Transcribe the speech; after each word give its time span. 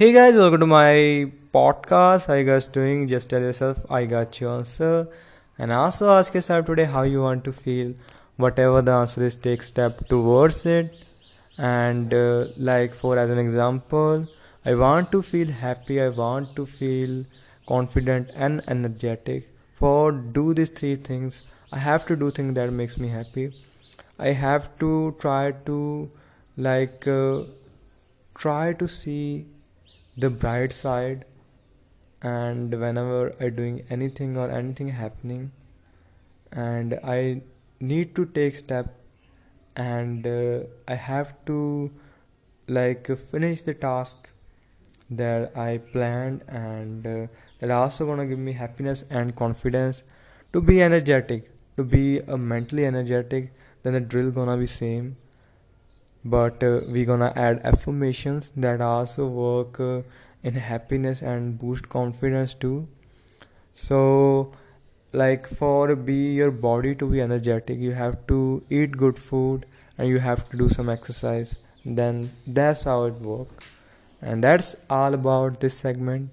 Hey 0.00 0.14
guys, 0.14 0.34
welcome 0.34 0.60
to 0.60 0.66
my 0.66 1.30
podcast. 1.52 2.24
How 2.24 2.32
you 2.32 2.44
guys 2.44 2.66
doing? 2.66 3.06
Just 3.06 3.28
tell 3.28 3.42
yourself 3.42 3.84
I 3.90 4.06
got 4.06 4.40
your 4.40 4.54
answer, 4.54 5.08
and 5.58 5.70
also 5.70 6.08
ask 6.08 6.32
yourself 6.32 6.64
today 6.64 6.86
how 6.86 7.02
you 7.02 7.20
want 7.20 7.44
to 7.48 7.52
feel. 7.52 7.92
Whatever 8.36 8.80
the 8.80 8.92
answer 8.92 9.22
is, 9.22 9.36
take 9.36 9.62
step 9.62 10.08
towards 10.08 10.64
it. 10.64 11.04
And 11.58 12.14
uh, 12.14 12.46
like 12.56 12.94
for 12.94 13.18
as 13.18 13.28
an 13.28 13.36
example, 13.36 14.26
I 14.64 14.74
want 14.74 15.12
to 15.12 15.20
feel 15.20 15.52
happy. 15.66 16.00
I 16.00 16.08
want 16.08 16.56
to 16.56 16.64
feel 16.64 17.26
confident 17.66 18.30
and 18.34 18.62
energetic. 18.68 19.54
For 19.74 20.12
do 20.12 20.54
these 20.54 20.70
three 20.70 20.96
things, 20.96 21.42
I 21.72 21.78
have 21.90 22.06
to 22.06 22.16
do 22.16 22.30
things 22.30 22.54
that 22.54 22.72
makes 22.72 22.96
me 22.96 23.08
happy. 23.08 23.52
I 24.18 24.32
have 24.48 24.74
to 24.78 25.14
try 25.20 25.52
to 25.70 26.10
like 26.56 27.06
uh, 27.06 27.40
try 28.34 28.72
to 28.72 28.88
see 28.88 29.46
the 30.20 30.30
bright 30.30 30.72
side 30.72 31.24
and 32.22 32.78
whenever 32.80 33.34
i 33.40 33.48
doing 33.48 33.82
anything 33.90 34.36
or 34.36 34.50
anything 34.50 34.88
happening 34.88 35.50
and 36.52 36.98
i 37.02 37.40
need 37.80 38.14
to 38.14 38.26
take 38.26 38.56
step 38.56 38.94
and 39.76 40.26
uh, 40.26 40.60
i 40.88 40.94
have 40.94 41.32
to 41.46 41.90
like 42.68 43.06
finish 43.30 43.62
the 43.62 43.74
task 43.74 44.28
that 45.10 45.56
i 45.56 45.78
planned 45.92 46.42
and 46.48 47.06
uh, 47.06 47.26
that 47.60 47.70
also 47.70 48.06
gonna 48.06 48.26
give 48.26 48.38
me 48.38 48.52
happiness 48.52 49.04
and 49.10 49.34
confidence 49.34 50.02
to 50.52 50.60
be 50.60 50.82
energetic 50.82 51.50
to 51.76 51.84
be 51.84 52.20
uh, 52.22 52.36
mentally 52.36 52.84
energetic 52.84 53.52
then 53.82 53.94
the 53.94 54.00
drill 54.00 54.30
gonna 54.30 54.56
be 54.56 54.66
same 54.66 55.16
but 56.24 56.62
uh, 56.62 56.80
we 56.88 57.04
gonna 57.04 57.32
add 57.34 57.60
affirmations 57.64 58.50
that 58.56 58.80
also 58.80 59.26
work 59.26 59.80
uh, 59.80 60.02
in 60.42 60.54
happiness 60.54 61.22
and 61.22 61.58
boost 61.58 61.88
confidence 61.88 62.54
too. 62.54 62.86
So 63.74 64.52
like 65.12 65.46
for 65.46 65.96
be 65.96 66.34
your 66.34 66.50
body 66.50 66.94
to 66.94 67.06
be 67.10 67.20
energetic 67.20 67.78
you 67.78 67.92
have 67.92 68.24
to 68.28 68.62
eat 68.70 68.92
good 68.96 69.18
food 69.18 69.66
and 69.98 70.08
you 70.08 70.18
have 70.18 70.48
to 70.50 70.56
do 70.56 70.68
some 70.68 70.88
exercise. 70.88 71.56
Then 71.84 72.30
that's 72.46 72.84
how 72.84 73.04
it 73.04 73.14
works 73.14 73.66
and 74.20 74.44
that's 74.44 74.76
all 74.90 75.14
about 75.14 75.60
this 75.60 75.76
segment. 75.78 76.30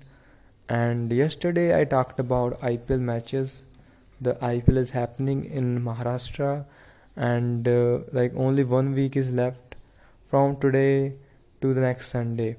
And 0.69 1.11
yesterday 1.13 1.79
i 1.79 1.85
talked 1.85 2.19
about 2.19 2.59
ipl 2.59 2.99
matches. 2.99 3.63
The 4.19 4.33
ipl 4.35 4.77
is 4.77 4.89
happening 4.89 5.45
in 5.45 5.81
maharashtra. 5.81 6.65
And 7.15 7.67
uh, 7.67 7.99
like 8.11 8.33
only 8.35 8.63
one 8.63 8.93
week 8.93 9.15
is 9.15 9.31
left 9.31 9.66
from 10.29 10.57
today 10.57 11.13
to 11.61 11.73
the 11.73 11.81
next 11.81 12.09
Sunday. 12.09 12.57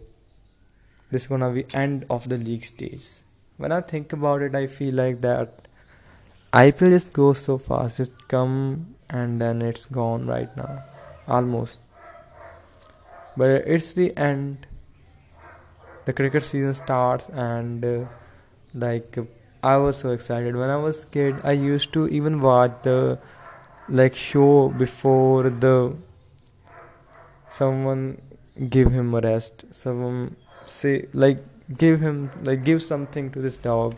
This 1.10 1.22
is 1.22 1.28
gonna 1.28 1.50
be 1.50 1.66
end 1.74 2.06
of 2.10 2.28
the 2.28 2.38
league 2.38 2.64
stage. 2.64 3.06
When 3.56 3.72
I 3.72 3.80
think 3.80 4.12
about 4.12 4.42
it, 4.42 4.54
I 4.54 4.66
feel 4.66 4.94
like 4.94 5.20
that 5.20 5.68
IPL 6.52 6.90
just 6.90 7.12
goes 7.12 7.38
so 7.40 7.58
fast. 7.58 7.98
Just 7.98 8.28
come 8.28 8.94
and 9.10 9.40
then 9.40 9.62
it's 9.62 9.86
gone 9.86 10.26
right 10.26 10.54
now, 10.56 10.84
almost. 11.26 11.78
But 13.36 13.50
it's 13.50 13.92
the 13.92 14.16
end. 14.16 14.66
The 16.06 16.12
cricket 16.12 16.44
season 16.44 16.72
starts 16.72 17.28
and 17.28 17.84
uh, 17.84 18.04
like 18.74 19.18
I 19.62 19.76
was 19.76 19.98
so 19.98 20.10
excited 20.12 20.56
when 20.56 20.70
I 20.70 20.76
was 20.76 21.04
kid. 21.04 21.36
I 21.44 21.52
used 21.52 21.92
to 21.92 22.08
even 22.08 22.40
watch 22.40 22.72
the 22.82 23.18
like 23.88 24.14
show 24.14 24.68
before 24.68 25.50
the 25.50 25.96
someone 27.50 28.20
give 28.68 28.90
him 28.90 29.14
a 29.14 29.20
rest 29.20 29.64
someone 29.70 30.36
say 30.66 31.06
like 31.12 31.38
give 31.76 32.00
him 32.00 32.30
like 32.44 32.64
give 32.64 32.82
something 32.82 33.30
to 33.30 33.40
this 33.40 33.56
dog. 33.56 33.96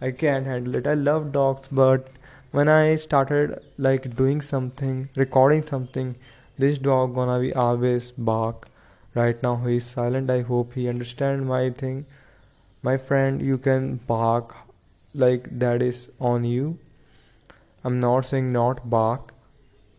I 0.00 0.10
can't 0.10 0.46
handle 0.46 0.74
it. 0.76 0.86
I 0.86 0.94
love 0.94 1.32
dogs 1.32 1.68
but 1.68 2.08
when 2.50 2.68
i 2.68 2.96
started 2.96 3.58
like 3.78 4.14
doing 4.16 4.40
something 4.42 5.08
recording 5.16 5.62
something 5.62 6.14
this 6.58 6.78
dog 6.78 7.14
gonna 7.14 7.40
be 7.40 7.52
always 7.54 8.10
bark. 8.12 8.68
Right 9.14 9.42
now 9.42 9.56
he 9.56 9.76
is 9.76 9.86
silent. 9.86 10.30
I 10.30 10.40
hope 10.40 10.74
he 10.74 10.88
understand 10.88 11.46
my 11.46 11.70
thing. 11.70 12.06
My 12.82 12.96
friend 12.96 13.42
you 13.42 13.58
can 13.58 13.96
bark 13.96 14.56
like 15.14 15.58
that 15.58 15.82
is 15.82 16.08
on 16.18 16.44
you. 16.44 16.78
I'm 17.84 18.00
not 18.00 18.24
saying 18.24 18.52
not 18.52 18.88
bark 18.88 19.34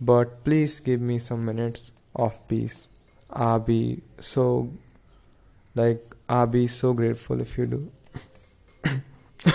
but 0.02 0.44
please 0.44 0.80
give 0.80 1.02
me 1.02 1.20
some 1.20 1.46
minutes 1.46 1.92
of 2.16 2.48
peace. 2.48 2.90
I'll 3.30 3.60
be 3.60 4.02
so 4.20 4.70
like 5.76 6.16
I'll 6.30 6.48
be 6.48 6.68
so 6.68 6.94
grateful 6.94 7.42
if 7.42 7.58
you 7.58 7.66
do. 7.66 7.92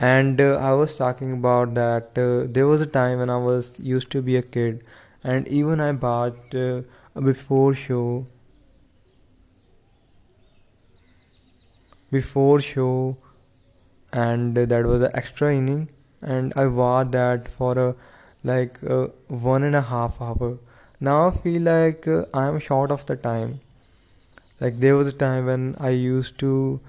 and 0.00 0.40
uh, 0.40 0.56
I 0.56 0.72
was 0.72 0.96
talking 0.96 1.32
about 1.32 1.74
that 1.74 2.16
uh, 2.16 2.46
there 2.50 2.66
was 2.66 2.80
a 2.80 2.86
time 2.86 3.18
when 3.18 3.30
I 3.30 3.36
was 3.36 3.78
used 3.78 4.10
to 4.12 4.22
be 4.22 4.36
a 4.36 4.42
kid, 4.42 4.84
and 5.22 5.46
even 5.48 5.80
I 5.80 5.92
bought 5.92 6.54
uh, 6.54 6.82
a 7.14 7.20
before 7.20 7.74
show 7.74 8.26
before 12.10 12.60
show 12.60 13.16
and 14.12 14.56
that 14.56 14.84
was 14.86 15.02
an 15.02 15.10
extra 15.14 15.54
inning 15.54 15.88
and 16.22 16.52
I 16.56 16.66
watched 16.66 17.12
that 17.12 17.48
for 17.48 17.78
a 17.78 17.94
like 18.50 18.78
uh, 18.96 19.06
one 19.28 19.62
and 19.62 19.76
a 19.76 19.82
half 19.92 20.20
hour. 20.20 20.58
Now 21.00 21.28
I 21.28 21.30
feel 21.32 21.62
like 21.62 22.08
uh, 22.08 22.24
I 22.32 22.48
am 22.48 22.60
short 22.60 22.90
of 22.90 23.06
the 23.06 23.16
time. 23.16 23.60
Like 24.60 24.80
there 24.80 24.96
was 24.96 25.08
a 25.08 25.18
time 25.24 25.46
when 25.46 25.74
I 25.78 25.90
used 25.90 26.38
to 26.40 26.80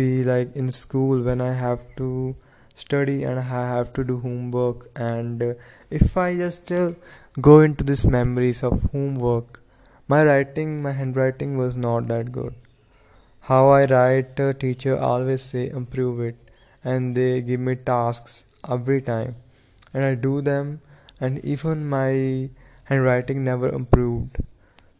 be 0.00 0.24
like 0.24 0.54
in 0.54 0.72
school 0.72 1.22
when 1.22 1.40
I 1.40 1.52
have 1.52 1.80
to 1.96 2.34
study 2.74 3.22
and 3.22 3.38
I 3.38 3.42
have 3.42 3.92
to 3.94 4.04
do 4.04 4.18
homework 4.20 4.90
and 4.96 5.42
uh, 5.42 5.54
if 5.90 6.16
I 6.16 6.36
just 6.36 6.72
uh, 6.72 6.92
go 7.40 7.60
into 7.60 7.84
these 7.84 8.04
memories 8.04 8.62
of 8.62 8.82
homework, 8.92 9.62
my 10.08 10.24
writing, 10.24 10.82
my 10.82 10.92
handwriting 10.92 11.56
was 11.56 11.76
not 11.76 12.08
that 12.08 12.32
good. 12.32 12.54
How 13.40 13.68
I 13.68 13.84
write, 13.84 14.40
uh, 14.40 14.52
teacher 14.52 14.98
always 14.98 15.42
say 15.42 15.68
improve 15.68 16.20
it, 16.20 16.36
and 16.84 17.16
they 17.16 17.40
give 17.40 17.60
me 17.60 17.76
tasks 17.76 18.44
every 18.68 19.00
time, 19.00 19.36
and 19.94 20.04
I 20.04 20.14
do 20.14 20.40
them 20.40 20.80
and 21.20 21.44
even 21.44 21.88
my 21.88 22.50
handwriting 22.84 23.44
never 23.44 23.68
improved. 23.68 24.36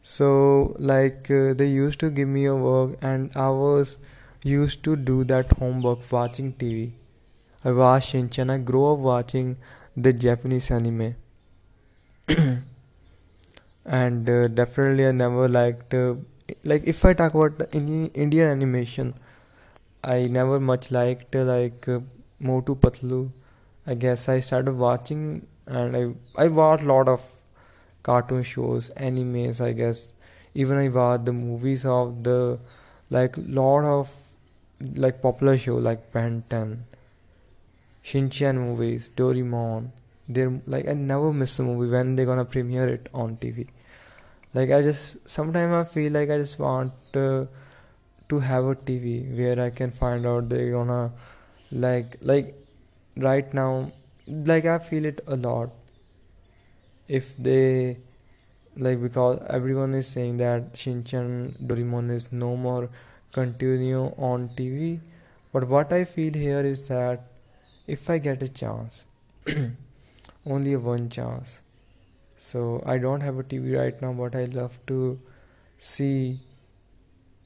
So 0.03 0.77
like 0.79 1.31
uh, 1.31 1.55
they 1.55 1.67
used 1.69 2.01
to 2.01 2.11
give 2.11 2.29
me 2.29 2.45
a 2.47 2.55
work 2.55 2.97
and 3.03 3.31
i 3.37 3.49
was 3.51 3.99
used 4.45 4.85
to 4.85 4.95
do 4.97 5.25
that 5.25 5.51
homework 5.61 6.05
watching 6.13 6.53
tv 6.61 6.85
i 7.65 7.73
watched 7.81 8.13
shinchan 8.15 8.53
i 8.55 8.59
grew 8.71 8.85
up 8.93 9.01
watching 9.01 9.57
the 9.97 10.13
japanese 10.13 10.71
anime. 10.71 11.17
And 13.85 14.29
uh, 14.29 14.49
definitely 14.49 15.07
i 15.07 15.13
never 15.13 15.49
liked 15.49 15.95
uh, 15.95 16.15
like 16.65 16.85
if 16.85 17.05
i 17.05 17.13
talk 17.13 17.35
about 17.35 17.59
the 17.59 17.67
indian 17.73 18.49
animation 18.49 19.15
i 20.05 20.23
never 20.39 20.59
much 20.61 20.91
liked 20.91 21.35
uh, 21.37 21.45
like 21.45 21.89
uh, 21.89 22.01
motu 22.41 22.77
patlu. 22.77 23.31
I 23.87 23.95
guess 23.95 24.29
i 24.29 24.41
started 24.41 24.77
watching 24.77 25.47
and 25.67 25.97
I 25.97 26.45
I 26.45 26.49
watch 26.49 26.83
a 26.83 26.87
lot 26.87 27.09
of 27.09 27.23
cartoon 28.03 28.43
shows, 28.43 28.91
animes. 28.97 29.61
I 29.61 29.73
guess 29.73 30.13
even 30.55 30.79
I 30.79 30.89
watch 30.89 31.25
the 31.25 31.33
movies 31.33 31.85
of 31.85 32.23
the 32.25 32.59
like 33.11 33.35
lot 33.37 33.85
of 33.85 34.11
like 34.95 35.23
popular 35.23 35.59
show 35.59 35.77
like 35.77 36.13
Ben 36.13 36.45
10, 36.51 36.85
Shinchan 38.05 38.57
movies, 38.57 39.11
Doraemon. 39.17 39.91
They're 40.29 40.61
like 40.67 40.89
I 40.89 40.95
never 40.95 41.33
miss 41.33 41.59
a 41.59 41.63
movie 41.63 41.91
when 41.91 42.17
they're 42.17 42.27
gonna 42.27 42.45
premiere 42.45 42.89
it 42.89 43.09
on 43.15 43.37
TV. 43.37 43.69
Like 44.55 44.71
I 44.71 44.83
just 44.83 45.29
sometimes 45.29 45.73
I 45.75 45.85
feel 45.85 46.13
like 46.13 46.31
I 46.31 46.39
just 46.39 46.59
want 46.59 46.93
uh, 47.15 47.47
to 48.29 48.39
have 48.41 48.65
a 48.65 48.75
TV 48.75 49.37
where 49.37 49.61
I 49.61 49.71
can 49.71 49.91
find 49.91 50.27
out 50.27 50.49
they're 50.49 50.73
gonna 50.73 51.13
like 51.71 52.17
like 52.23 52.55
right 53.17 53.53
now 53.53 53.93
like 54.27 54.65
I 54.67 54.79
feel 54.79 55.05
it 55.05 55.23
a 55.27 55.37
lot. 55.37 55.71
If 57.09 57.37
they 57.37 57.99
like 58.77 59.01
because 59.01 59.41
everyone 59.49 59.95
is 59.95 60.07
saying 60.07 60.37
that 60.39 60.75
Shinchan 60.75 61.67
Doraemon 61.67 62.11
is 62.11 62.33
no 62.33 62.57
more 62.57 62.89
continue 63.33 64.13
on 64.19 64.51
TV, 64.57 65.01
but 65.53 65.69
what 65.69 65.93
I 65.93 66.05
feel 66.05 66.33
here 66.33 66.61
is 66.61 66.89
that 66.89 67.25
if 67.87 68.11
I 68.11 68.19
get 68.19 68.43
a 68.43 68.49
chance, 68.49 69.05
only 70.47 70.77
one 70.77 71.09
chance. 71.09 71.61
So 72.37 72.83
I 72.85 72.99
don't 72.99 73.23
have 73.23 73.39
a 73.39 73.43
TV 73.43 73.79
right 73.79 74.01
now, 74.03 74.13
but 74.13 74.35
I 74.35 74.45
love 74.45 74.79
to 74.89 75.19
see 75.79 76.41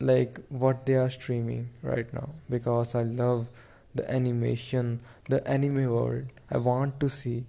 like 0.00 0.41
what 0.49 0.87
they 0.87 0.94
are 0.94 1.11
streaming 1.11 1.69
right 1.83 2.12
now 2.12 2.31
because 2.49 2.94
I 2.94 3.03
love 3.03 3.47
the 3.94 4.10
animation, 4.10 5.00
the 5.28 5.46
anime 5.46 5.90
world. 5.90 6.26
I 6.50 6.58
want 6.58 7.00
to 7.00 7.08
see. 7.08 7.44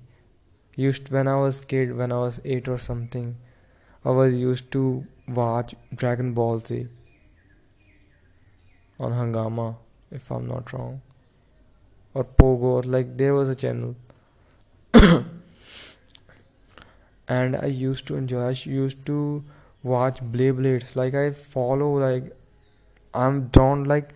Used 0.76 1.10
when 1.12 1.28
I 1.28 1.36
was 1.36 1.62
kid, 1.62 1.96
when 1.98 2.12
I 2.12 2.18
was 2.18 2.40
eight 2.46 2.68
or 2.68 2.78
something, 2.78 3.36
I 4.04 4.10
was 4.10 4.34
used 4.34 4.72
to 4.72 5.06
watch 5.28 5.76
Dragon 5.94 6.34
Ball 6.34 6.60
Z. 6.60 6.88
on 9.00 9.14
Hungama, 9.14 9.76
if 10.12 10.32
I'm 10.32 10.48
not 10.48 10.72
wrong, 10.74 11.02
or 12.14 12.24
Pogo, 12.24 12.86
like 12.86 13.18
there 13.18 13.34
was 13.34 13.50
a 13.50 13.56
channel. 13.56 13.96
and 17.28 17.56
I 17.56 17.66
used 17.66 18.06
to 18.08 18.16
enjoy. 18.16 18.42
I 18.48 18.52
used 18.52 19.06
to 19.08 19.44
watch 19.84 20.22
Beyblades. 20.22 20.96
Like 20.96 21.16
I 21.16 21.32
follow. 21.32 21.90
Like 22.00 22.36
I'm 23.14 23.48
don't 23.48 23.86
like. 23.86 24.14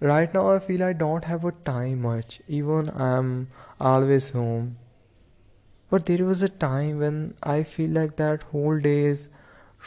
Right 0.00 0.32
now, 0.34 0.50
I 0.50 0.58
feel 0.58 0.82
I 0.82 0.92
don't 0.92 1.24
have 1.24 1.44
a 1.44 1.52
time 1.52 2.02
much. 2.02 2.40
Even 2.48 2.90
I'm 2.90 3.48
always 3.80 4.30
home. 4.30 4.76
But 5.88 6.06
there 6.06 6.24
was 6.24 6.42
a 6.42 6.48
time 6.48 6.98
when 6.98 7.34
I 7.42 7.62
feel 7.62 7.90
like 7.90 8.16
that 8.16 8.42
whole 8.44 8.78
day 8.78 9.04
is 9.04 9.28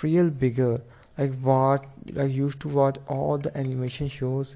real 0.02 0.30
bigger. 0.30 0.82
Like 1.18 1.40
what 1.40 1.86
I 2.18 2.24
used 2.24 2.60
to 2.62 2.70
watch 2.70 2.98
all 3.08 3.38
the 3.38 3.56
animation 3.56 4.08
shows, 4.08 4.56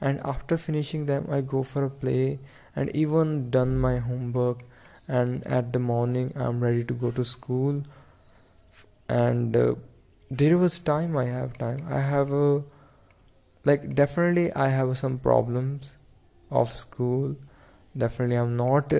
and 0.00 0.20
after 0.24 0.56
finishing 0.56 1.06
them, 1.06 1.26
I 1.30 1.40
go 1.40 1.62
for 1.64 1.84
a 1.84 1.90
play 1.90 2.38
and 2.76 2.94
even 2.94 3.50
done 3.50 3.78
my 3.78 3.98
homework. 3.98 4.60
And 5.06 5.46
at 5.46 5.72
the 5.72 5.78
morning, 5.78 6.32
I'm 6.34 6.60
ready 6.60 6.84
to 6.84 6.94
go 6.94 7.10
to 7.10 7.24
school. 7.24 7.82
And 9.08 9.56
uh, 9.56 9.74
there 10.30 10.56
was 10.56 10.78
time. 10.78 11.16
I 11.16 11.26
have 11.26 11.58
time. 11.58 11.84
I 11.90 12.00
have 12.00 12.32
a 12.32 12.62
like 13.64 13.94
definitely 13.94 14.52
I 14.52 14.68
have 14.68 14.96
some 14.98 15.18
problems 15.18 15.94
of 16.50 16.72
school. 16.72 17.36
Definitely, 17.96 18.36
I'm 18.36 18.56
not 18.56 18.92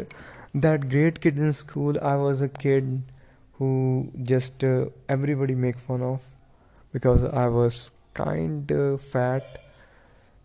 that 0.55 0.89
great 0.89 1.21
kid 1.21 1.39
in 1.39 1.53
school. 1.53 1.99
I 2.01 2.17
was 2.17 2.41
a 2.41 2.49
kid 2.49 3.03
who 3.59 4.11
just 4.23 4.65
uh, 4.65 4.87
everybody 5.09 5.55
make 5.55 5.77
fun 5.77 6.03
of 6.03 6.23
because 6.93 7.25
I 7.25 7.49
was 7.49 7.91
kind 8.15 8.71
of 8.71 9.01
fat. 9.01 9.45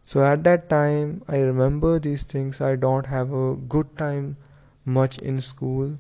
So 0.04 0.24
at 0.26 0.44
that 0.44 0.70
time, 0.70 1.22
I 1.28 1.40
remember 1.42 2.00
these 2.00 2.24
things. 2.24 2.62
I 2.62 2.76
don't 2.76 3.06
have 3.06 3.32
a 3.32 3.56
good 3.56 3.98
time 3.98 4.38
much 4.86 5.20
in 5.20 5.42
school. 5.42 6.00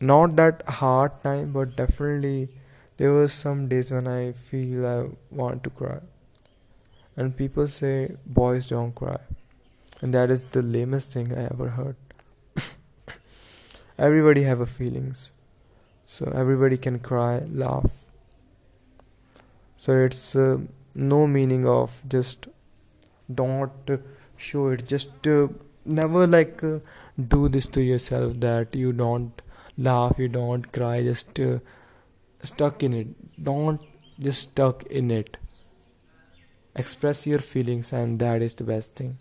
Not 0.00 0.36
that 0.36 0.62
hard 0.68 1.22
time, 1.22 1.52
but 1.52 1.76
definitely 1.76 2.48
there 2.96 3.12
was 3.12 3.32
some 3.32 3.68
days 3.68 3.90
when 3.90 4.06
I 4.06 4.32
feel 4.32 4.86
I 4.86 5.08
want 5.30 5.64
to 5.64 5.70
cry. 5.70 6.00
And 7.20 7.36
people 7.36 7.68
say 7.68 8.16
boys 8.24 8.68
don't 8.68 8.94
cry. 8.94 9.18
And 10.00 10.14
that 10.14 10.30
is 10.30 10.44
the 10.44 10.62
lamest 10.62 11.12
thing 11.12 11.32
I 11.36 11.44
ever 11.44 11.68
heard. 11.78 11.96
everybody 13.98 14.44
have 14.44 14.60
a 14.60 14.66
feelings. 14.66 15.32
So 16.06 16.32
everybody 16.34 16.78
can 16.78 16.98
cry, 16.98 17.42
laugh, 17.64 18.00
so 19.82 19.94
it's 20.06 20.36
uh, 20.36 20.58
no 20.94 21.26
meaning 21.26 21.66
of 21.66 22.00
just 22.14 22.48
don't 23.34 23.92
show 24.36 24.66
it 24.72 24.86
just 24.86 25.26
uh, 25.26 25.48
never 25.86 26.26
like 26.26 26.62
uh, 26.62 26.80
do 27.34 27.48
this 27.48 27.66
to 27.76 27.80
yourself 27.80 28.34
that 28.40 28.76
you 28.80 28.92
don't 28.92 29.42
laugh 29.78 30.18
you 30.18 30.28
don't 30.28 30.70
cry 30.78 31.02
just 31.02 31.40
uh, 31.40 31.58
stuck 32.44 32.82
in 32.82 32.92
it 32.92 33.08
don't 33.42 33.80
just 34.28 34.50
stuck 34.50 34.84
in 35.00 35.10
it 35.10 35.38
express 36.76 37.26
your 37.26 37.38
feelings 37.38 37.92
and 37.92 38.18
that 38.18 38.42
is 38.42 38.54
the 38.54 38.64
best 38.64 38.94
thing 38.94 39.16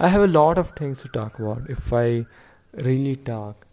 i 0.00 0.08
have 0.08 0.22
a 0.22 0.32
lot 0.38 0.58
of 0.58 0.70
things 0.70 1.02
to 1.02 1.08
talk 1.08 1.38
about 1.38 1.68
if 1.68 1.92
i 1.92 2.24
really 2.88 3.16
talk 3.16 3.66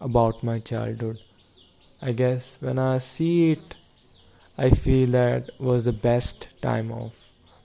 about 0.00 0.42
my 0.42 0.58
childhood 0.58 1.18
i 2.02 2.12
guess 2.12 2.58
when 2.60 2.78
i 2.78 2.98
see 2.98 3.50
it 3.52 3.76
I 4.58 4.70
feel 4.70 5.10
that 5.10 5.50
was 5.60 5.84
the 5.84 5.92
best 5.92 6.48
time 6.62 6.90
of 6.90 7.14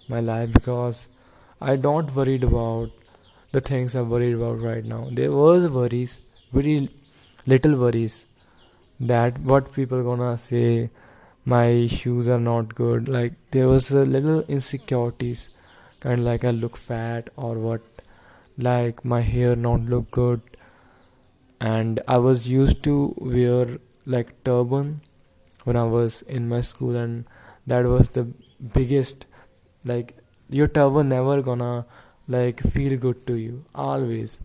my 0.09 0.19
life 0.19 0.51
because 0.51 1.07
I 1.61 1.77
don't 1.77 2.13
worried 2.13 2.43
about 2.43 2.91
the 3.53 3.61
things 3.61 3.95
I'm 3.95 4.09
worried 4.09 4.33
about 4.33 4.59
right 4.59 4.83
now. 4.83 5.07
There 5.09 5.31
was 5.31 5.69
worries, 5.69 6.19
very 6.51 6.89
little 7.47 7.77
worries 7.77 8.25
that 8.99 9.39
what 9.39 9.71
people 9.71 10.03
gonna 10.03 10.37
say 10.37 10.89
my 11.45 11.87
shoes 11.87 12.27
are 12.27 12.39
not 12.39 12.75
good. 12.75 13.09
Like 13.09 13.33
there 13.51 13.67
was 13.67 13.91
a 13.91 14.05
little 14.05 14.41
insecurities. 14.43 15.49
Kind 15.99 16.19
of 16.19 16.25
like 16.25 16.43
i 16.43 16.51
look 16.51 16.77
fat 16.77 17.29
or 17.35 17.55
what. 17.55 17.81
Like 18.57 19.03
my 19.05 19.21
hair 19.21 19.55
not 19.55 19.81
look 19.81 20.11
good. 20.11 20.41
And 21.59 21.99
i 22.07 22.17
was 22.17 22.47
used 22.49 22.83
to 22.83 23.13
wear 23.17 23.77
like 24.05 24.43
turban 24.43 25.01
when 25.63 25.75
I 25.75 25.83
was 25.83 26.23
in 26.23 26.49
my 26.49 26.61
school, 26.61 26.95
and 26.95 27.25
that 27.67 27.85
was 27.85 28.09
the 28.09 28.23
biggest 28.73 29.25
like 29.85 30.15
your 30.49 30.67
turban 30.67 31.09
never 31.09 31.41
gonna 31.41 31.85
like 32.27 32.59
feel 32.61 32.97
good 32.97 33.25
to 33.27 33.35
you. 33.35 33.63
Always. 33.75 34.39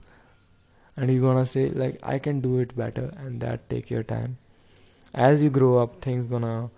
And 0.96 1.10
you're 1.10 1.22
gonna 1.22 1.46
say 1.46 1.68
like 1.70 1.98
i 2.02 2.18
can 2.18 2.40
do 2.40 2.58
it 2.58 2.76
better 2.76 3.12
and 3.18 3.40
that 3.40 3.68
take 3.70 3.90
your 3.90 4.02
time. 4.02 4.38
As 5.14 5.42
you 5.42 5.50
grow 5.50 5.78
up 5.78 6.00
things 6.02 6.26
gonna 6.26 6.70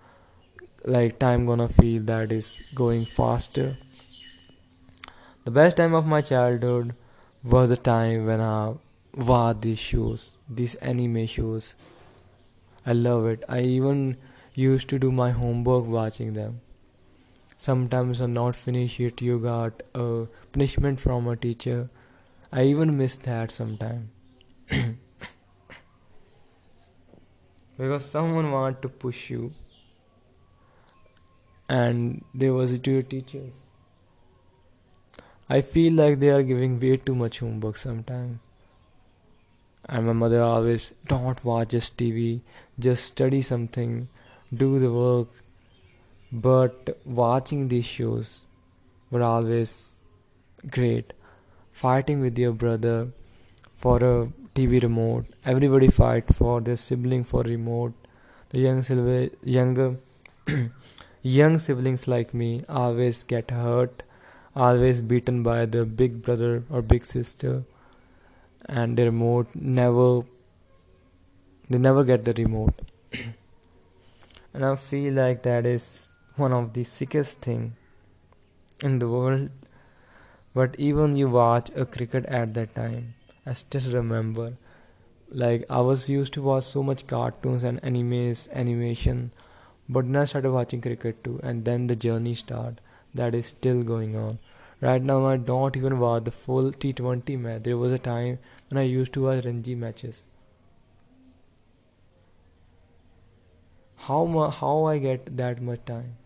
like 0.85 1.19
time 1.19 1.45
gonna 1.45 1.67
feel 1.67 2.01
that 2.03 2.31
is 2.31 2.61
going 2.73 3.05
faster 3.05 3.77
the 5.45 5.51
best 5.51 5.77
time 5.77 5.93
of 5.93 6.05
my 6.05 6.21
childhood 6.21 6.93
was 7.43 7.69
the 7.69 7.77
time 7.77 8.25
when 8.25 8.41
i 8.41 8.73
watched 9.15 9.61
these 9.61 9.79
shows 9.79 10.37
these 10.47 10.75
anime 10.75 11.25
shows 11.25 11.75
i 12.85 12.91
love 12.91 13.25
it 13.25 13.43
i 13.49 13.59
even 13.61 14.17
used 14.59 14.89
to 14.91 14.99
do 14.99 15.09
my 15.11 15.31
homework 15.31 15.85
watching 15.85 16.33
them. 16.33 16.61
Sometimes 17.57 18.21
I'm 18.21 18.33
not 18.33 18.55
finish 18.55 18.99
it, 18.99 19.21
you 19.21 19.39
got 19.39 19.83
a 19.95 20.27
punishment 20.51 20.99
from 20.99 21.27
a 21.27 21.35
teacher. 21.35 21.89
I 22.51 22.63
even 22.63 22.97
miss 22.97 23.15
that 23.27 23.51
sometimes. 23.51 24.09
because 27.77 28.05
someone 28.05 28.51
want 28.51 28.81
to 28.81 28.89
push 28.89 29.29
you 29.29 29.53
and 31.69 32.23
they 32.33 32.49
was 32.49 32.77
to 32.77 32.91
your 32.91 33.03
teachers. 33.03 33.65
I 35.49 35.61
feel 35.61 35.93
like 35.93 36.19
they 36.19 36.29
are 36.29 36.43
giving 36.43 36.79
way 36.79 36.97
too 36.97 37.15
much 37.15 37.39
homework 37.39 37.77
sometimes. 37.77 38.39
And 39.85 40.05
my 40.05 40.13
mother 40.13 40.41
always 40.41 40.93
don't 41.07 41.43
watch 41.43 41.69
just 41.69 41.97
TV, 41.97 42.41
just 42.77 43.05
study 43.05 43.41
something 43.41 44.07
do 44.55 44.79
the 44.79 44.91
work, 44.91 45.27
but 46.31 46.99
watching 47.05 47.67
these 47.67 47.85
shows 47.85 48.45
were 49.11 49.23
always 49.23 50.01
great. 50.69 51.13
Fighting 51.71 52.19
with 52.19 52.37
your 52.37 52.51
brother 52.51 53.09
for 53.77 53.97
a 53.97 54.27
TV 54.55 54.81
remote, 54.81 55.25
everybody 55.45 55.87
fight 55.87 56.33
for 56.33 56.61
their 56.61 56.75
sibling 56.75 57.23
for 57.23 57.41
remote. 57.43 57.93
The 58.49 58.59
young 58.59 58.81
silver, 58.83 59.29
younger 59.43 59.97
young 61.21 61.59
siblings 61.59 62.07
like 62.07 62.33
me 62.33 62.61
always 62.69 63.23
get 63.23 63.51
hurt, 63.51 64.03
always 64.55 65.01
beaten 65.01 65.43
by 65.43 65.65
the 65.65 65.85
big 65.85 66.23
brother 66.23 66.63
or 66.69 66.81
big 66.81 67.05
sister, 67.05 67.63
and 68.65 68.97
the 68.97 69.05
remote 69.05 69.47
never 69.55 70.21
they 71.69 71.77
never 71.77 72.03
get 72.03 72.25
the 72.25 72.33
remote. 72.33 72.73
and 74.53 74.65
I 74.65 74.75
feel 74.75 75.13
like 75.13 75.43
that 75.43 75.65
is 75.65 76.15
one 76.35 76.53
of 76.53 76.73
the 76.73 76.83
sickest 76.83 77.41
thing 77.41 77.73
in 78.81 78.99
the 78.99 79.07
world. 79.07 79.49
But 80.55 80.75
even 80.79 81.15
you 81.15 81.29
watch 81.29 81.69
a 81.75 81.85
cricket 81.85 82.25
at 82.25 82.53
that 82.55 82.73
time, 82.73 83.13
I 83.45 83.53
still 83.53 83.91
remember. 83.91 84.53
Like 85.29 85.65
I 85.69 85.81
was 85.81 86.09
used 86.09 86.33
to 86.33 86.41
watch 86.41 86.63
so 86.63 86.81
much 86.81 87.05
cartoons 87.05 87.63
and 87.63 87.79
animes, 87.83 88.51
animation, 88.51 89.31
but 89.89 90.05
then 90.05 90.15
I 90.15 90.25
started 90.25 90.51
watching 90.51 90.81
cricket 90.81 91.23
too, 91.23 91.39
and 91.43 91.65
then 91.65 91.87
the 91.87 91.95
journey 91.95 92.33
start. 92.35 92.79
That 93.13 93.35
is 93.35 93.47
still 93.47 93.83
going 93.83 94.15
on. 94.15 94.39
Right 94.81 95.01
now, 95.01 95.25
I 95.25 95.37
don't 95.37 95.75
even 95.75 95.99
watch 95.99 96.23
the 96.25 96.31
full 96.31 96.71
T20 96.71 97.35
match. 97.37 97.63
There 97.63 97.77
was 97.77 97.91
a 97.91 97.99
time 97.99 98.39
when 98.69 98.77
I 98.77 98.83
used 98.83 99.13
to 99.13 99.23
watch 99.25 99.45
Ranji 99.45 99.75
matches 99.75 100.23
how 104.05 104.25
mu- 104.25 104.49
how 104.49 104.85
I 104.85 104.97
get 104.97 105.37
that 105.37 105.61
much 105.61 105.85
time 105.85 106.17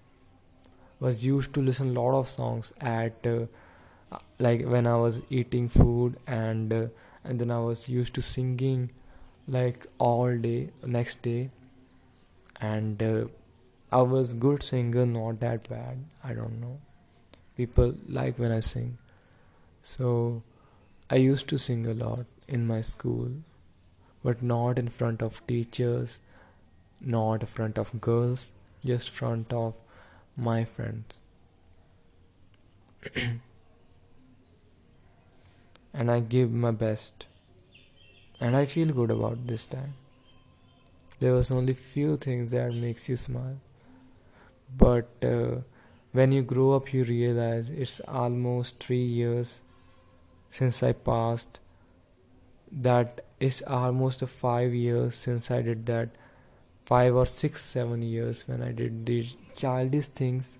was 1.00 1.24
used 1.26 1.54
to 1.54 1.62
listen 1.62 1.90
a 1.96 2.02
lot 2.02 2.18
of 2.20 2.28
songs 2.28 2.72
at 2.82 3.28
uh, 3.28 3.46
like 4.40 4.66
when 4.66 4.88
I 4.88 4.96
was 4.98 5.22
eating 5.30 5.68
food 5.70 6.18
and 6.28 6.74
uh, 6.74 6.88
and 7.24 7.40
then 7.40 7.52
I 7.52 7.60
was 7.60 7.88
used 7.90 8.14
to 8.16 8.22
singing 8.22 8.92
like 9.48 9.88
all 10.00 10.38
day 10.38 10.72
next 10.86 11.22
day 11.22 11.50
and 12.62 13.02
uh, 13.02 13.26
I 14.00 14.02
was 14.02 14.34
good 14.34 14.64
singer 14.64 15.06
not 15.06 15.40
that 15.42 15.70
bad. 15.70 16.04
I 16.24 16.34
don't 16.34 16.60
know. 16.60 16.80
People 17.58 17.96
like 18.08 18.40
when 18.40 18.52
I 18.52 18.60
sing. 18.60 18.98
So 19.82 20.44
I 21.10 21.18
used 21.24 21.48
to 21.50 21.58
sing 21.58 21.86
a 21.86 21.94
lot 21.94 22.26
in 22.48 22.68
my 22.68 22.82
school 22.82 23.32
but 24.24 24.42
not 24.42 24.80
in 24.80 24.88
front 24.88 25.22
of 25.22 25.46
teachers 25.48 26.20
not 27.04 27.42
in 27.42 27.48
front 27.48 27.78
of 27.78 28.00
girls 28.02 28.52
just 28.86 29.10
front 29.10 29.54
of 29.54 29.76
my 30.36 30.64
friends. 30.64 31.20
And 35.96 36.10
I 36.10 36.22
give 36.22 36.52
my 36.52 36.72
best. 36.72 37.28
And 38.40 38.56
I 38.56 38.66
feel 38.66 38.88
good 38.88 39.12
about 39.12 39.46
this 39.46 39.68
time. 39.68 39.94
There 41.20 41.34
was 41.34 41.52
only 41.52 41.74
few 41.74 42.18
things 42.18 42.50
that 42.52 42.74
makes 42.74 43.08
you 43.08 43.16
smile, 43.16 43.58
but 44.78 45.10
uh, 45.24 45.62
when 46.12 46.32
you 46.32 46.42
grow 46.44 46.74
up, 46.74 46.94
you 46.94 47.04
realize 47.04 47.70
it's 47.70 48.00
almost 48.02 48.80
three 48.80 49.04
years 49.04 49.62
since 50.52 50.84
I 50.84 50.94
passed. 50.94 51.60
That 52.72 53.26
is 53.40 53.64
almost 53.68 54.22
five 54.28 54.74
years 54.74 55.16
since 55.16 55.50
I 55.52 55.62
did 55.62 55.86
that. 55.88 56.10
Five 56.86 57.16
or 57.16 57.26
six, 57.26 57.64
seven 57.64 58.02
years 58.02 58.48
when 58.48 58.62
I 58.62 58.72
did 58.72 59.06
these 59.06 59.38
childish 59.56 60.08
things 60.08 60.58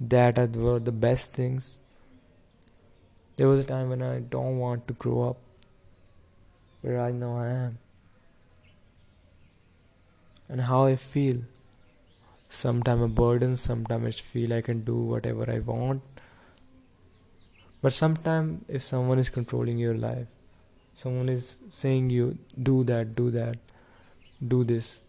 that 0.00 0.56
were 0.56 0.78
the 0.78 0.92
best 0.92 1.32
things. 1.32 1.78
There 3.36 3.46
was 3.46 3.64
a 3.64 3.68
time 3.68 3.90
when 3.90 4.02
I 4.02 4.18
don't 4.18 4.58
want 4.58 4.88
to 4.88 4.94
grow 4.94 5.30
up 5.30 5.36
where 6.80 7.00
I 7.00 7.12
know 7.12 7.36
I 7.38 7.48
am 7.48 7.78
and 10.48 10.62
how 10.62 10.84
I 10.84 10.96
feel. 10.96 11.42
Sometimes 12.48 13.02
a 13.02 13.08
burden, 13.08 13.56
sometimes 13.56 14.06
I 14.06 14.10
feel 14.10 14.52
I 14.52 14.60
can 14.60 14.82
do 14.84 14.96
whatever 14.96 15.50
I 15.50 15.58
want. 15.58 16.02
But 17.82 17.92
sometimes 17.92 18.64
if 18.68 18.82
someone 18.82 19.18
is 19.18 19.28
controlling 19.28 19.78
your 19.78 19.94
life, 19.94 20.26
someone 20.94 21.28
is 21.28 21.56
saying 21.70 22.10
you 22.10 22.38
do 22.62 22.82
that, 22.84 23.14
do 23.14 23.30
that, 23.30 23.58
do 24.46 24.64
this, 24.64 25.00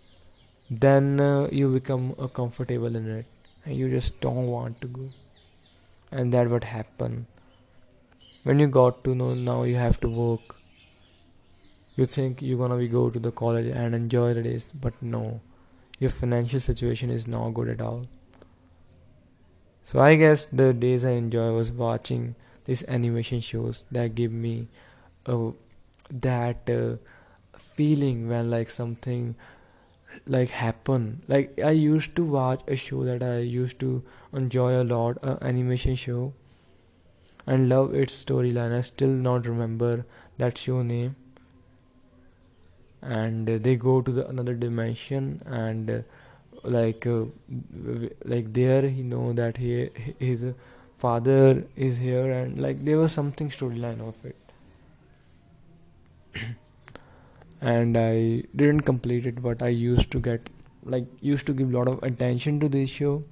then 0.70 1.20
uh, 1.20 1.48
you 1.52 1.74
become 1.74 2.14
uh, 2.20 2.28
comfortable 2.28 2.96
in 2.96 3.10
it 3.10 3.26
and 3.66 3.76
you 3.76 3.90
just 3.90 4.20
don't 4.20 4.48
want 4.48 4.80
to 4.82 4.88
go. 4.88 5.10
And 6.12 6.34
that 6.34 6.50
what 6.50 6.64
happened. 6.64 7.26
When 8.44 8.60
you 8.60 8.68
got 8.68 9.04
to 9.04 9.16
know 9.16 9.34
now 9.34 9.64
you 9.64 9.76
have 9.76 10.00
to 10.02 10.10
work 10.10 10.60
you 12.00 12.06
think 12.06 12.42
you're 12.42 12.58
gonna 12.58 12.78
be 12.78 12.88
go 12.88 13.10
to 13.10 13.20
the 13.20 13.32
college 13.40 13.66
and 13.80 13.94
enjoy 13.96 14.34
the 14.34 14.42
days 14.42 14.72
but 14.84 15.02
no 15.02 15.42
your 16.00 16.10
financial 16.10 16.60
situation 16.60 17.10
is 17.10 17.28
not 17.28 17.50
good 17.52 17.70
at 17.70 17.82
all. 17.82 18.06
So 19.84 20.00
i 20.00 20.16
guess 20.16 20.46
the 20.62 20.72
days 20.82 21.04
i 21.04 21.12
enjoy 21.20 21.52
was 21.52 21.72
watching 21.72 22.26
these 22.66 22.84
animation 22.88 23.40
shows 23.46 23.86
that 23.92 24.16
give 24.16 24.32
me 24.32 24.68
uh, 25.26 25.52
that 26.26 26.70
uh, 26.70 26.98
feeling 27.78 28.28
when 28.30 28.52
like 28.52 28.70
something 28.70 29.36
like 30.28 30.50
happen. 30.50 31.24
Like 31.28 31.60
i 31.64 31.72
used 31.72 32.16
to 32.18 32.24
watch 32.24 32.62
a 32.68 32.76
show 32.76 33.04
that 33.06 33.24
i 33.24 33.38
used 33.40 33.80
to 33.80 34.04
enjoy 34.34 34.70
a 34.82 34.86
lot 34.92 35.18
a 35.24 35.38
animation 35.54 35.96
show 35.96 36.34
and 37.48 37.68
love 37.68 37.96
its 37.96 38.24
storyline. 38.24 38.78
I 38.78 38.82
still 38.82 39.10
not 39.30 39.48
remember 39.48 40.06
that 40.38 40.58
show 40.58 40.84
name 40.84 41.16
and 43.02 43.48
they 43.48 43.76
go 43.76 44.02
to 44.02 44.12
the 44.12 44.28
another 44.28 44.54
dimension 44.54 45.42
and 45.46 45.90
uh, 45.90 46.02
like 46.64 47.08
uh, 47.08 47.26
like 48.26 48.52
there 48.54 48.88
he 48.88 49.04
know 49.04 49.32
that 49.34 49.58
he 49.58 49.90
his 50.20 50.44
father 50.98 51.66
is 51.76 51.98
here 51.98 52.32
and 52.32 52.62
like 52.62 52.84
there 52.84 52.98
was 52.98 53.12
something 53.12 53.50
storyline 53.50 54.02
of 54.08 54.26
it. 54.26 54.36
And 57.62 57.98
i 57.98 58.44
didn't 58.56 58.82
complete 58.82 59.26
it 59.26 59.42
but 59.42 59.62
i 59.62 59.68
used 59.68 60.12
to 60.12 60.20
get 60.20 60.50
like 60.84 61.06
used 61.20 61.46
to 61.48 61.54
give 61.54 61.74
a 61.74 61.78
lot 61.78 61.90
of 61.90 62.02
attention 62.04 62.60
to 62.62 62.70
this 62.70 62.90
show. 62.90 63.24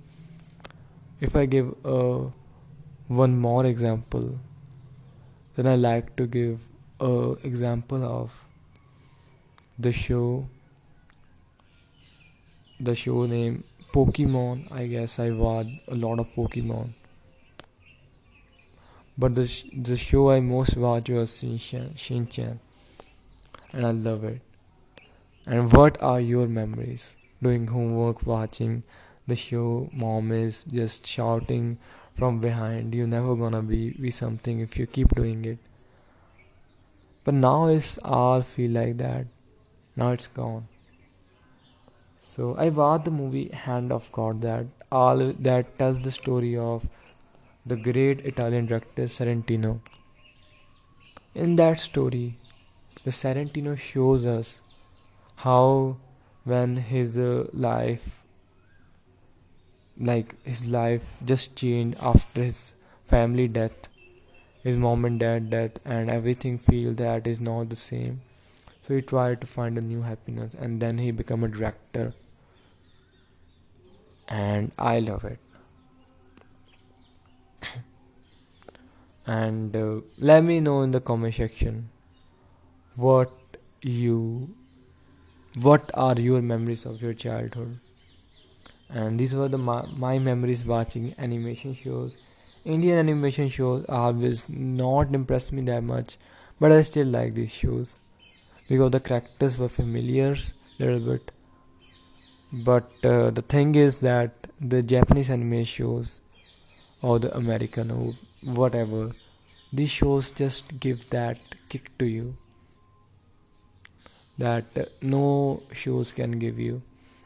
If 1.22 1.36
i 1.36 1.46
give 1.46 1.74
uh, 1.86 2.30
one 3.08 3.40
more 3.40 3.66
example 3.66 4.40
then 5.56 5.68
i 5.68 5.76
like 5.76 6.16
to 6.18 6.28
give 6.28 6.60
a 7.00 7.36
example 7.44 8.04
of 8.04 8.34
the 9.80 9.92
show 9.92 10.50
the 12.80 12.96
show 12.96 13.26
name 13.26 13.64
Pokemon. 13.94 14.72
I 14.72 14.88
guess 14.88 15.20
I 15.20 15.30
watched 15.32 15.70
a 15.88 15.96
lot 15.96 16.20
of 16.20 16.28
Pokemon. 16.36 16.94
But 19.18 19.36
the 19.36 19.48
sh- 19.48 19.66
the 19.76 19.96
show 19.96 20.30
I 20.32 20.40
most 20.40 20.78
watched 20.78 21.10
was 21.10 21.32
Shinchan, 21.32 21.96
Shinchan, 21.96 22.58
and 23.74 23.86
I 23.86 23.92
love 23.92 24.24
it. 24.24 24.42
And 25.46 25.72
what 25.72 26.02
are 26.02 26.20
your 26.20 26.48
memories? 26.48 27.16
Doing 27.42 27.68
homework, 27.68 28.26
watching 28.26 28.84
the 29.28 29.36
show. 29.36 29.90
Mom 29.94 30.32
is 30.32 30.64
just 30.64 31.06
shouting 31.06 31.78
from 32.16 32.40
behind. 32.40 32.94
You're 32.94 33.08
never 33.08 33.36
gonna 33.36 33.64
be 33.64 33.92
be 33.92 34.12
something 34.12 34.60
if 34.60 34.78
you 34.78 34.86
keep 34.86 35.16
doing 35.16 35.46
it. 35.46 35.58
But 37.24 37.34
now 37.34 37.68
it's 37.68 37.98
all 38.00 38.42
feel 38.42 38.72
like 38.72 38.98
that 38.98 39.28
now 39.98 40.12
it's 40.12 40.28
gone. 40.28 40.68
So 42.20 42.48
i 42.64 42.70
watched 42.70 43.06
the 43.06 43.12
movie 43.20 43.48
hand 43.66 43.92
of 43.92 44.10
god 44.18 44.42
that 44.42 44.92
all 44.98 45.24
that 45.48 45.72
tells 45.80 46.02
the 46.08 46.12
story 46.18 46.52
of 46.66 46.88
the 47.72 47.78
great 47.88 48.26
italian 48.32 48.68
director 48.68 49.08
sorrentino. 49.16 49.80
In 51.46 51.56
that 51.62 51.80
story 51.80 52.36
the 53.04 53.12
sorrentino 53.22 53.76
shows 53.78 54.26
us 54.26 54.62
how 55.48 55.98
when 56.44 56.78
his 56.92 57.18
uh, 57.18 57.48
life 57.54 58.22
like 60.00 60.36
his 60.44 60.66
life 60.78 61.18
just 61.26 61.56
changed 61.56 61.98
after 62.14 62.44
his 62.44 62.62
family 63.16 63.48
death 63.48 63.90
his 64.64 64.78
mom 64.78 65.06
and 65.06 65.20
dad 65.20 65.50
death 65.50 65.80
and 65.86 66.10
everything 66.20 66.58
feel 66.70 66.94
that 66.94 67.28
is 67.36 67.42
not 67.42 67.70
the 67.70 67.84
same 67.84 68.22
so 68.88 68.96
he 68.96 69.02
tried 69.02 69.42
to 69.42 69.48
find 69.48 69.78
a 69.78 69.82
new 69.82 70.02
happiness 70.02 70.54
and 70.54 70.80
then 70.80 70.98
he 70.98 71.12
became 71.12 71.44
a 71.44 71.50
director. 71.50 72.14
And 74.30 74.72
I 74.80 75.00
love 75.00 75.26
it. 75.26 75.40
and 79.28 79.76
uh, 79.76 80.02
let 80.18 80.46
me 80.46 80.62
know 80.62 80.84
in 80.84 80.92
the 80.92 81.02
comment 81.02 81.36
section 81.36 81.90
what 82.96 83.30
you 83.82 84.56
what 85.62 85.92
are 85.94 86.16
your 86.16 86.42
memories 86.42 86.86
of 86.86 87.02
your 87.02 87.14
childhood 87.14 87.80
and 88.90 89.20
these 89.20 89.36
were 89.36 89.48
the 89.48 89.58
my, 89.58 89.86
my 89.98 90.18
memories 90.18 90.66
watching 90.66 91.14
animation 91.18 91.74
shows 91.76 92.18
indian 92.66 92.98
animation 92.98 93.50
shows 93.50 93.86
always 93.88 94.48
not 94.50 95.14
impressed 95.14 95.52
me 95.52 95.62
that 95.62 95.84
much 95.84 96.18
but 96.60 96.72
i 96.72 96.82
still 96.84 97.08
like 97.08 97.34
these 97.34 97.52
shows 97.52 97.98
because 98.68 98.92
the 98.92 99.00
characters 99.00 99.58
were 99.58 99.70
familiar 99.70 100.34
a 100.34 100.84
little 100.84 101.00
bit. 101.00 101.32
But 102.52 102.92
uh, 103.04 103.30
the 103.32 103.42
thing 103.42 103.76
is 103.76 104.00
that 104.02 104.32
the 104.60 104.82
japanese 104.82 105.30
anime 105.30 105.64
shows 105.64 106.22
or 107.04 107.20
the 107.20 107.36
american 107.38 107.92
or 107.92 108.14
whatever 108.60 109.12
these 109.72 109.92
shows 109.92 110.32
just 110.32 110.80
give 110.80 111.10
that 111.10 111.38
kick 111.70 111.96
to 111.98 112.06
you. 112.06 112.38
That 114.38 114.66
uh, 114.78 114.86
no 115.02 115.64
shows 115.74 116.12
can 116.12 116.40
give 116.40 116.58
you. 116.60 116.82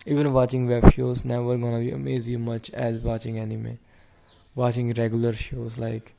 Even 0.06 0.34
watching 0.34 0.68
web 0.68 0.92
shows 0.92 1.24
never 1.24 1.58
gonna 1.58 1.80
be 1.80 1.92
amaze 1.92 2.28
you 2.28 2.40
much 2.40 2.72
as 2.72 3.02
watching 3.02 3.38
anime. 3.38 3.78
Watching 4.56 4.94
regular 4.94 5.34
shows 5.34 5.78
like 5.78 6.14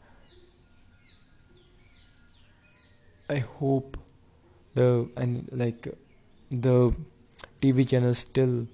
i 3.31 3.39
hope 3.39 3.97
the 4.75 5.09
and 5.17 5.49
like 5.53 5.89
the 6.51 6.95
TV 7.61 7.85
channel 7.85 8.15
still 8.15 8.67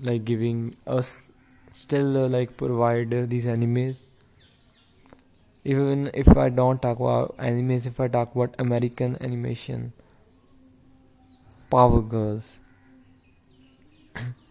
like 0.00 0.24
giving 0.24 0.74
us 0.86 1.30
still 1.72 2.16
uh, 2.24 2.28
like 2.28 2.56
provide 2.56 3.12
uh, 3.14 3.26
these 3.26 3.46
animes. 3.46 4.04
Even 5.64 6.10
if 6.12 6.36
I 6.36 6.50
don't 6.50 6.82
talk 6.82 7.00
about 7.00 7.34
animes 7.38 7.86
if 7.86 7.98
I 7.98 8.08
talk 8.08 8.34
about 8.34 8.54
American 8.58 9.16
animation 9.22 9.94
Power 11.70 12.02
Girls. 12.02 12.58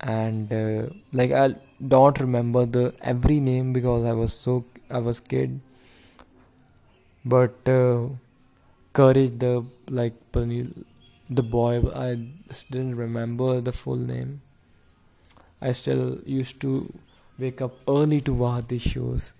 And 0.00 0.52
uh, 0.52 0.86
like 1.12 1.32
I 1.32 1.54
don't 1.88 2.18
remember 2.20 2.66
the 2.66 2.94
every 3.00 3.40
name 3.40 3.72
because 3.72 4.04
I 4.04 4.12
was 4.12 4.32
so 4.32 4.64
I 4.90 4.98
was 4.98 5.20
kid. 5.20 5.60
But 7.24 7.68
uh, 7.68 8.08
courage 8.94 9.38
the 9.40 9.52
like 9.90 10.14
the 10.32 11.42
boy 11.42 11.82
i 12.02 12.10
didn't 12.70 12.96
remember 12.96 13.60
the 13.60 13.72
full 13.72 13.96
name. 13.96 14.40
I 15.60 15.72
still 15.72 16.18
used 16.24 16.60
to 16.60 16.92
wake 17.38 17.62
up 17.62 17.72
early 17.88 18.20
to 18.20 18.34
watch 18.34 18.68
these 18.68 18.82
shows. 18.82 19.32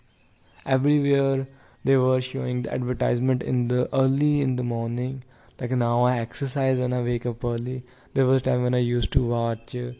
Everywhere 0.66 1.46
they 1.84 1.96
were 1.96 2.20
showing 2.20 2.62
the 2.62 2.72
advertisement 2.72 3.42
in 3.42 3.68
the 3.68 3.88
early 3.92 4.40
in 4.40 4.56
the 4.56 4.64
morning. 4.64 5.22
Like 5.60 5.70
now 5.70 6.02
i 6.04 6.18
exercise 6.18 6.78
when 6.78 6.92
i 6.92 7.02
wake 7.02 7.26
up 7.26 7.44
early. 7.44 7.82
There 8.14 8.26
was 8.26 8.42
time 8.42 8.64
when 8.64 8.74
i 8.74 8.78
used 8.78 9.12
to 9.12 9.24
watch 9.36 9.76
uh, 9.76 9.92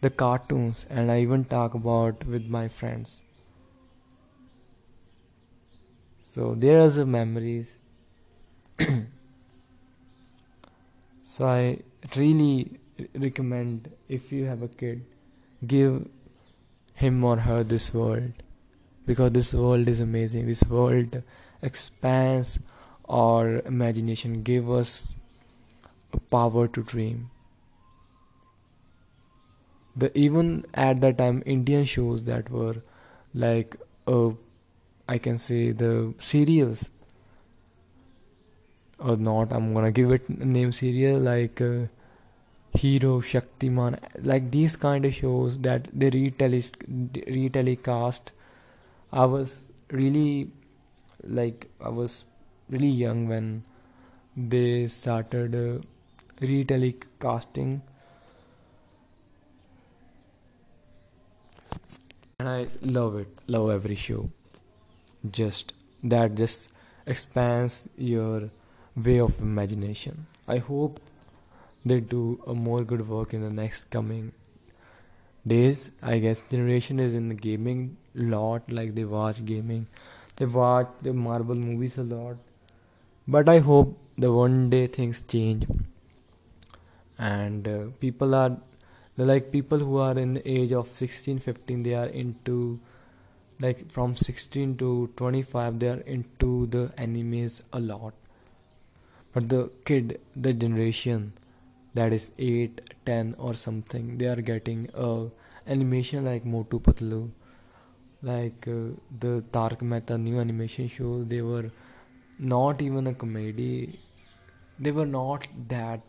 the 0.00 0.10
cartoons 0.10 0.86
and 0.90 1.10
i 1.10 1.20
even 1.20 1.44
talk 1.44 1.74
about 1.74 2.24
with 2.24 2.46
my 2.46 2.68
friends. 2.68 3.22
So 6.24 6.54
there 6.54 6.80
are 6.80 6.88
the 6.88 7.06
memories 7.06 7.76
so 11.24 11.46
i 11.46 11.78
really 12.16 12.78
recommend 13.14 13.90
if 14.08 14.32
you 14.32 14.44
have 14.44 14.62
a 14.62 14.68
kid 14.68 15.04
give 15.66 16.06
him 16.94 17.24
or 17.24 17.38
her 17.38 17.62
this 17.64 17.92
world. 17.92 18.32
Because 19.06 19.32
this 19.32 19.52
world 19.54 19.88
is 19.88 20.00
amazing. 20.00 20.46
This 20.46 20.62
world 20.64 21.22
expands 21.60 22.58
our 23.08 23.58
imagination. 23.60 24.42
Give 24.42 24.70
us 24.70 25.16
a 26.12 26.20
power 26.20 26.68
to 26.68 26.82
dream. 26.82 27.30
The 29.96 30.16
even 30.18 30.64
at 30.72 31.00
that 31.02 31.18
time 31.18 31.42
indian 31.44 31.84
shows 31.84 32.24
that 32.24 32.48
were 32.50 32.76
like 33.34 33.76
uh, 34.06 34.30
i 35.06 35.18
can 35.18 35.36
say 35.36 35.72
the 35.72 36.14
serials 36.18 36.88
or 39.02 39.16
not 39.16 39.52
i'm 39.52 39.72
gonna 39.74 39.92
give 39.92 40.10
it 40.16 40.28
name 40.56 40.72
serial 40.72 41.18
like 41.20 41.60
uh, 41.60 41.86
hero 42.82 43.20
shaktiman 43.20 43.98
like 44.32 44.50
these 44.50 44.76
kind 44.76 45.04
of 45.04 45.14
shows 45.14 45.58
that 45.66 45.88
they 45.92 46.10
retelecast 46.10 48.30
i 49.12 49.24
was 49.24 49.56
really 49.90 50.48
like 51.40 51.66
i 51.80 51.88
was 51.88 52.24
really 52.70 52.94
young 53.04 53.26
when 53.28 53.62
they 54.36 54.86
started 54.88 55.54
uh, 55.54 55.78
retelecasting 56.40 57.80
and 62.38 62.48
I 62.48 62.66
love 62.82 63.16
it. 63.16 63.28
Love 63.46 63.70
every 63.70 63.94
show. 63.94 64.30
Just 65.30 65.72
that 66.02 66.34
just 66.34 66.70
expands 67.06 67.88
your 67.96 68.50
way 68.96 69.18
of 69.18 69.38
imagination. 69.40 70.26
I 70.46 70.58
hope 70.58 71.00
they 71.84 72.00
do 72.00 72.42
a 72.46 72.54
more 72.54 72.84
good 72.84 73.08
work 73.08 73.32
in 73.34 73.42
the 73.42 73.50
next 73.50 73.90
coming 73.90 74.32
days. 75.46 75.90
I 76.02 76.18
guess 76.18 76.40
generation 76.40 77.00
is 77.00 77.14
in 77.14 77.28
the 77.28 77.34
gaming 77.34 77.96
lot, 78.14 78.70
like 78.70 78.94
they 78.94 79.04
watch 79.04 79.44
gaming, 79.44 79.86
they 80.36 80.46
watch 80.46 80.88
the 81.00 81.12
Marvel 81.12 81.54
movies 81.54 81.98
a 81.98 82.02
lot. 82.02 82.36
But 83.26 83.48
I 83.48 83.58
hope 83.60 83.98
the 84.18 84.32
one 84.32 84.68
day 84.68 84.86
things 84.86 85.22
change 85.22 85.66
and 87.18 87.68
uh, 87.68 87.84
people 88.00 88.34
are 88.34 88.56
like 89.16 89.50
people 89.52 89.78
who 89.78 89.98
are 89.98 90.18
in 90.18 90.34
the 90.34 90.42
age 90.48 90.72
of 90.72 90.90
16 90.90 91.38
15 91.38 91.82
they 91.82 91.94
are 91.94 92.06
into 92.06 92.80
like 93.60 93.90
from 93.90 94.16
16 94.16 94.76
to 94.78 95.10
25 95.16 95.78
they 95.78 95.88
are 95.88 96.00
into 96.16 96.66
the 96.66 96.92
animes 97.06 97.60
a 97.72 97.80
lot 97.80 98.14
but 99.34 99.48
the 99.48 99.70
kid 99.84 100.18
the 100.36 100.52
generation 100.52 101.32
that 101.94 102.12
is 102.12 102.30
8 102.38 102.80
10 103.06 103.34
or 103.38 103.54
something 103.54 104.18
they 104.18 104.26
are 104.26 104.42
getting 104.50 104.88
a 104.94 105.12
animation 105.66 106.24
like 106.24 106.44
motu 106.44 106.80
patlu. 106.80 107.30
Like 108.22 108.68
uh, 108.68 108.94
the 109.18 109.42
Tarak 109.52 109.82
Mehta 109.82 110.16
new 110.16 110.38
animation 110.38 110.88
show 110.88 111.24
they 111.24 111.42
were 111.42 111.70
not 112.38 112.80
even 112.82 113.06
a 113.08 113.14
comedy. 113.14 113.98
They 114.78 114.92
were 114.92 115.06
not 115.06 115.46
that 115.68 116.00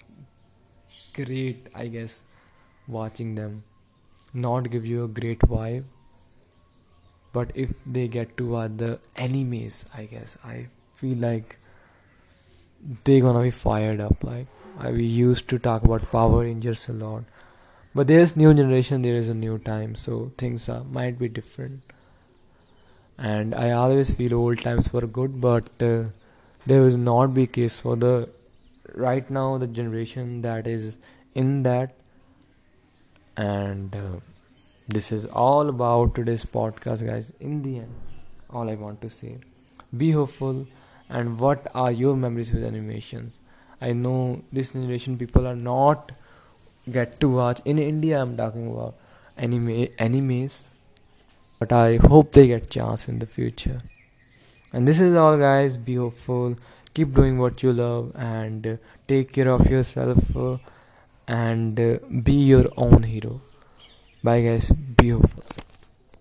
great 1.14 1.68
i 1.76 1.88
guess 1.88 2.24
watching 2.88 3.36
them. 3.36 3.64
Not 4.34 4.70
give 4.70 4.86
you 4.86 5.04
a 5.04 5.08
great 5.08 5.40
vibe. 5.40 5.86
But 7.34 7.52
if 7.56 7.74
they 7.86 8.08
get 8.08 8.38
to 8.38 8.68
the 8.84 9.00
animes 9.16 9.86
i 10.00 10.04
guess 10.06 10.38
i 10.46 10.68
feel 10.96 11.18
like 11.18 11.58
they're 13.04 13.22
gonna 13.22 13.42
be 13.42 13.52
fired 13.52 14.00
up 14.00 14.24
like 14.24 14.48
we 14.92 15.04
used 15.04 15.48
to 15.50 15.60
talk 15.60 15.84
about 15.84 16.12
power 16.12 16.42
rangers 16.42 16.88
a 16.90 16.94
lot. 16.94 17.24
But 17.96 18.08
there's 18.08 18.36
new 18.36 18.54
generation 18.54 19.04
there 19.04 19.16
is 19.16 19.30
a 19.30 19.34
new 19.34 19.58
time 19.60 19.96
so 19.96 20.32
things 20.38 20.68
are, 20.68 20.84
might 20.84 21.20
be 21.20 21.28
different. 21.28 21.82
And 23.18 23.56
i 23.56 23.72
always 23.72 24.14
feel 24.16 24.34
old 24.34 24.60
times 24.62 24.92
were 24.92 25.08
good 25.08 25.40
but 25.40 25.70
uh, 25.82 26.06
there 26.66 26.82
will 26.82 26.98
not 26.98 27.34
be 27.34 27.46
case 27.46 27.80
for 27.82 27.96
the 27.96 28.30
right 28.96 29.30
now 29.30 29.58
the 29.58 29.68
generation 29.68 30.42
that 30.42 30.68
is 30.68 30.98
in 31.36 31.64
that. 31.64 31.96
And 33.38 33.96
uh, 33.96 34.20
this 34.88 35.12
is 35.12 35.26
all 35.26 35.70
about 35.70 36.16
today's 36.16 36.46
podcast 36.46 37.06
guys. 37.06 37.32
In 37.40 37.62
the 37.62 37.78
end 37.78 37.94
all 38.54 38.70
i 38.70 38.76
want 38.76 39.02
to 39.02 39.10
say 39.10 39.38
be 39.98 40.12
hopeful 40.12 40.66
and 41.20 41.40
what 41.40 41.68
are 41.76 41.92
your 41.92 42.16
memories 42.16 42.52
with 42.52 42.64
animations? 42.64 43.40
I 43.80 43.94
know 43.94 44.44
this 44.52 44.74
generation 44.74 45.18
people 45.18 45.48
are 45.48 45.56
not 45.56 46.12
get 46.92 47.20
to 47.22 47.30
watch. 47.30 47.62
In 47.66 47.80
india 47.80 48.20
i'm 48.20 48.36
talking 48.38 48.70
about 48.72 48.96
anime 49.38 49.88
animes. 50.08 50.64
But 51.60 51.72
i 51.80 51.98
hope 52.14 52.32
they 52.38 52.48
get 52.48 52.70
chance 52.78 53.08
in 53.08 53.20
the 53.20 53.30
future. 53.38 53.80
And 54.74 54.88
this 54.88 55.00
is 55.00 55.16
all 55.24 55.38
guys. 55.38 55.78
Be 55.78 55.96
hopeful. 55.96 56.56
Keep 56.94 57.14
doing 57.20 57.38
what 57.38 57.62
you 57.64 57.74
love 57.74 58.12
and 58.16 58.68
uh, 58.68 58.78
take 59.08 59.34
care 59.34 59.50
of 59.50 59.70
yourself 59.70 60.36
uh, 60.36 60.58
and 61.28 61.80
uh, 61.80 61.98
be 62.32 62.40
your 62.54 62.66
own 62.76 63.04
hero. 63.04 63.40
Bye 64.24 64.42
guys. 64.42 64.72
Be 64.72 65.10
hopeful 65.10 65.63